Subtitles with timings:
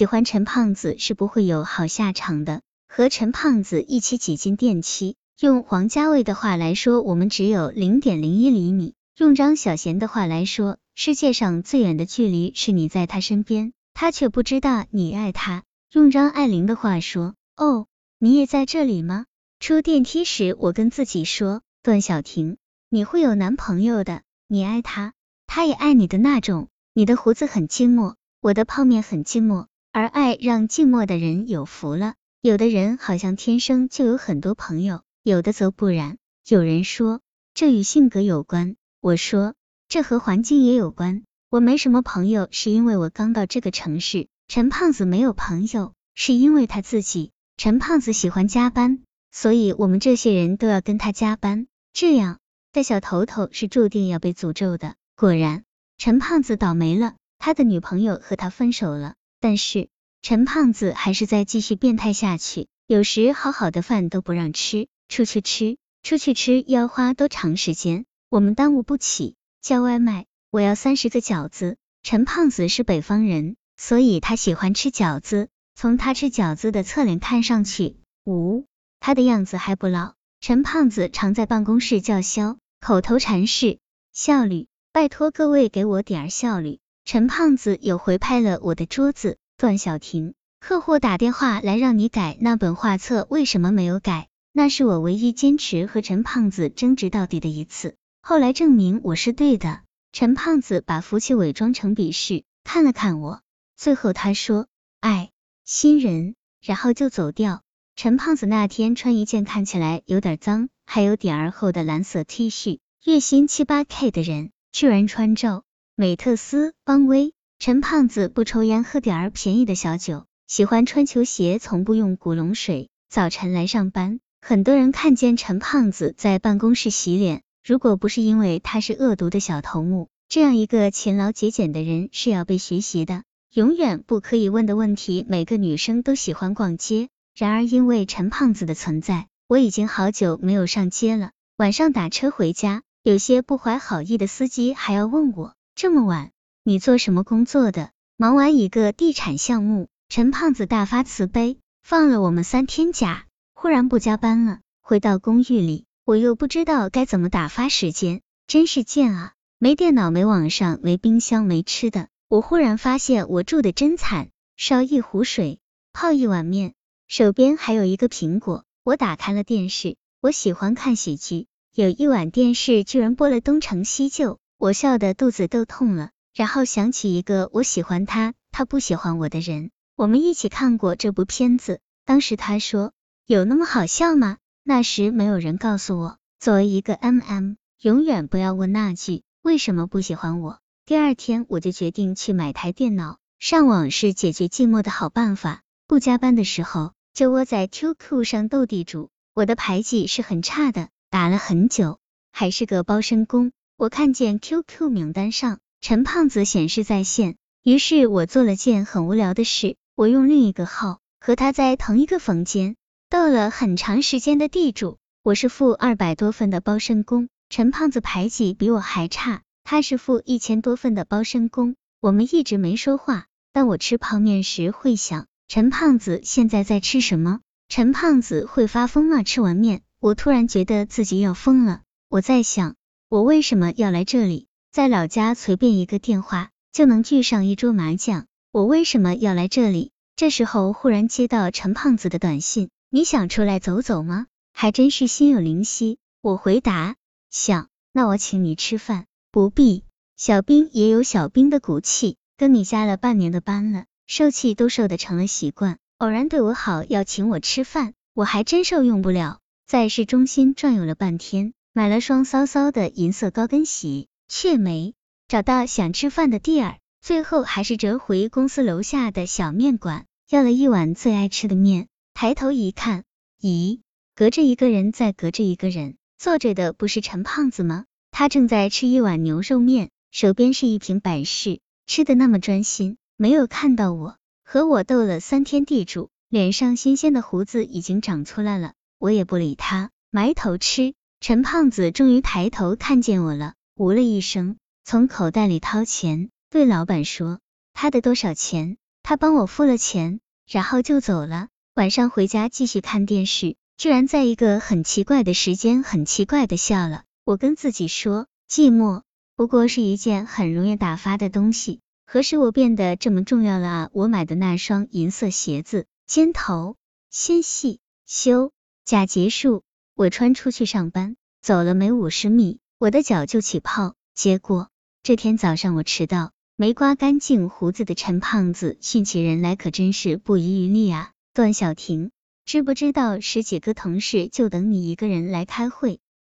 [0.00, 2.62] 喜欢陈胖子是不会有好下场的。
[2.88, 15.64] 和陈胖子一起挤进电梯，用黄家卫的话来说，我们只有零点零一厘米；用张小娴的话来说，世界上最远的距离是你在他身边，他却不知道你爱他。
[15.92, 17.86] 用张爱玲的话说，哦，
[18.18, 19.26] 你也在这里吗？
[19.58, 22.56] 出电梯时，我跟自己说，段小婷，
[22.88, 25.12] 你会有男朋友的，你爱他，
[25.46, 26.68] 他也爱你的那种。
[26.94, 32.14] 你的胡子很寂寞，我的泡面很寂寞，而爱让寂寞的人有福了。
[32.40, 36.16] 有的人好像天生就有很多朋友，有的则不然。
[36.48, 37.20] 有人说
[37.54, 39.54] 这与性格有关，我说
[39.88, 41.24] 这和环境也有关。
[41.50, 44.28] 我没什么朋友，是因为我刚到这个城市。
[44.46, 47.32] 陈胖子没有朋友，是因为他自己。
[47.56, 51.66] 陈胖子喜欢加班，所以我们这些人都要跟他加班。
[51.92, 52.38] 这样
[52.72, 54.94] 的小头头是注定要被诅咒的。
[55.16, 55.64] 果然，
[55.98, 59.14] 陈胖子倒霉了，他的女朋友和他分手了。
[59.40, 59.88] 但是。
[60.22, 71.78] 陈胖子还是在继续变态下去，有时好好的饭都不让吃，出去吃，出去吃要花多长时间，我们耽误不起，叫外卖，我要三十个饺子。
[72.02, 78.66] 陈胖子是北方人，所以他喜欢吃饺子，从他吃饺子的侧脸看上去，呜，
[79.00, 80.12] 他的样子还不老。
[80.42, 83.78] 陈胖子常在办公室叫嚣，口头禅是
[84.12, 86.79] 效率，拜托各位给我点儿效率。
[87.04, 89.38] 陈胖子有回拍了我的桌子。
[89.56, 94.28] 段小婷，客户打电话来让你改那本画册，为什么没有改？
[94.52, 99.82] 那是我唯一坚持和陈胖子争执到底的一次，后来证明我是对的。
[100.12, 103.42] 陈胖子把福气伪装成鄙视，看了看我，
[103.76, 104.66] 最后他说
[105.00, 105.30] ：“爱
[105.64, 107.60] 新人”，然后就走掉。
[107.96, 115.64] 陈胖子那天穿一件看起来有点脏，还有点儿厚的蓝色 T 恤，月薪七八 K 的人，居然穿着
[116.00, 117.34] 美特斯邦威。
[117.58, 122.88] 陈胖子不抽烟，喝点儿便宜的小酒，喜欢穿球鞋，从不用古龙水。
[123.10, 133.22] 早晨来上班，很多人看见陈胖子在办公室洗脸，如果不是因为他是恶毒的小头目，这样一个勤劳节俭的人是要被学习的。
[133.52, 137.10] 永远不可以问的问题，每个女生都喜欢逛街。
[137.36, 141.32] 然而因为陈胖子的存在，我已经好久没有上街了。
[141.58, 145.52] 晚上打车回家，有些不怀好意的司机还要问我，
[145.82, 146.30] 这么晚。
[146.62, 147.90] 你做什么工作的？
[148.18, 153.24] 忙完一个地产项目，陈胖子大发慈悲，放了我们三天假，
[153.54, 154.60] 忽然不加班了。
[154.82, 159.32] 回到公寓里，我又不知道该怎么打发时间，真是贱啊！
[159.58, 162.08] 没电脑，没网上，没冰箱，没吃的。
[162.28, 165.60] 我忽然发现我住的真惨，烧一壶水，
[165.94, 166.74] 泡一碗面，
[167.08, 168.64] 手边还有一个苹果。
[168.84, 176.10] 我打开了电视，我喜欢看喜剧，有一晚电视居然播了《东成西就》，我笑得肚子都痛了。
[176.34, 181.80] 然后想起一个我喜欢他，他不喜欢我的人，我们一起看过这部片子。
[182.04, 182.92] 当时他说
[183.24, 184.36] 有那么好笑吗？
[184.62, 190.58] 那时没有人告诉我，作为一个 M M，永远不要问那句为什么不喜欢我。
[190.84, 195.62] 第二天我就决定去买台电脑，上网是解决寂寞的好办法。
[195.86, 201.98] 不加班的时候就窝在 QQ 上斗地主，我的牌技是很差的，打了很久
[202.30, 203.52] 还是个包身工。
[203.80, 205.58] 我看见 QQ 名单上。
[205.80, 212.76] 陈胖子显示在线，于是我做了件很无聊的事，我用另一个号和他在同一个房间
[213.08, 214.98] 斗了很长时间的地主。
[215.22, 221.74] 我是负二百多分的包身工，陈胖子牌技比我还差，他是负一千多分的包身工。
[222.02, 227.40] 我们一直没说话，但我吃泡面时会想，陈胖子现在在吃什么？
[227.70, 229.22] 陈胖子会发疯吗？
[229.22, 231.80] 吃完面，我突然觉得自己要疯了。
[232.10, 232.74] 我在想，
[233.10, 234.46] 我为什么要来这里？
[234.70, 239.90] 在老家随便一个电话就能聚上一桌麻将，我为什么要来这里？
[240.14, 244.28] 这时候忽然接到陈胖子的短信，你想出来走走吗？
[244.52, 245.98] 还真是心有灵犀。
[246.22, 246.94] 我回答
[247.30, 249.06] 想，那我请你吃饭。
[249.32, 249.82] 不必，
[250.16, 255.78] 小兵也有小兵的骨气，跟你加了半年的班了，受气都受得成了习惯。
[255.98, 259.40] 偶然对我好要请我吃饭，我还真受用不了。
[259.66, 264.06] 在市中心转悠了半天，买了双骚骚的银色高跟鞋。
[264.32, 264.94] 却没
[265.26, 271.88] 找到想吃饭的地儿，最后还是折回公司楼下的小面馆，要了一碗最爱吃的面。
[272.14, 273.02] 抬头一看，
[273.42, 273.80] 咦，
[274.14, 277.86] 隔着一个人，再隔着一个人，坐着的不是陈胖子吗？
[278.12, 281.58] 他正在吃一碗牛肉面，手边是一瓶百事，
[281.88, 284.16] 吃的那么专心，没有看到我。
[284.44, 290.94] 和我斗了三天地主，脸上新鲜的胡子已经长出来了，我也不理他，埋头吃。
[291.20, 293.52] 陈胖子终于抬头看见我了。
[293.76, 297.40] 呜了一声，从口袋里掏钱，对老板说
[297.74, 301.48] ：“他的多少钱？”他帮我付了钱，然后就走了。
[301.74, 307.04] 晚上回家继续看电视，居然在一个很奇怪的时间，很奇怪的笑了。
[307.24, 309.02] 我跟自己说，寂寞
[309.36, 313.90] 不过是一件很容易打发的东西，何时我变得这么重要了啊？
[313.92, 316.76] 我买的那双银色鞋子，尖头
[317.10, 318.52] 纤细，修
[318.86, 319.62] 甲结束，
[320.00, 323.96] 我穿出去上班，走了没五十米，我的脚就起泡。
[324.14, 324.70] 结果
[325.02, 331.10] 这天早上我迟到，没刮干净胡子的陈胖子训起人来可真是不遗余力啊！
[331.34, 332.12] 段小婷，
[332.46, 336.00] 知不知道十几个同事就等你一个人来开会？